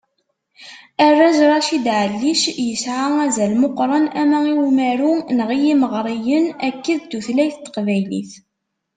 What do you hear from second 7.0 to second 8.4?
tutlayt n teqbaylit.